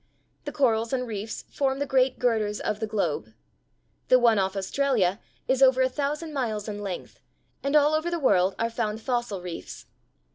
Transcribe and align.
The 0.45 0.51
corals 0.51 0.93
and 0.93 1.05
reefs 1.07 1.43
form 1.51 1.77
the 1.77 1.85
great 1.85 2.17
girders 2.17 2.59
of 2.59 2.79
the 2.79 2.87
globe. 2.87 3.35
The 4.07 4.17
one 4.17 4.39
off 4.39 4.55
Australia 4.57 5.19
is 5.47 5.61
over 5.61 5.83
a 5.83 5.89
thousand 5.89 6.33
miles 6.33 6.67
in 6.67 6.81
length, 6.81 7.19
and 7.61 7.75
all 7.75 7.93
over 7.93 8.09
the 8.09 8.17
world 8.17 8.55
are 8.57 8.71
found 8.71 8.99
fossil 8.99 9.43
reefs. 9.43 9.85